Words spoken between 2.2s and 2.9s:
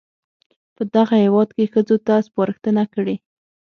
سپارښتنه